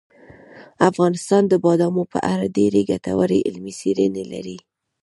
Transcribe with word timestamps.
افغانستان 0.89 1.43
د 1.47 1.53
بادامو 1.63 2.03
په 2.13 2.19
اړه 2.33 2.45
ډېرې 2.57 2.81
ګټورې 2.91 3.39
علمي 3.47 3.73
څېړنې 3.79 4.23
لري. 4.33 4.57